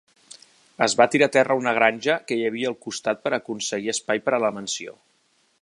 Es 0.85 0.95
va 1.01 1.05
tirar 1.15 1.27
a 1.31 1.33
terra 1.35 1.57
una 1.59 1.75
granja 1.79 2.17
que 2.31 2.39
hi 2.39 2.49
havia 2.49 2.71
al 2.71 2.79
costat 2.89 3.23
per 3.27 3.35
aconseguir 3.41 3.95
espai 3.97 4.27
per 4.29 4.39
a 4.39 4.45
la 4.47 4.55
mansió. 4.61 5.01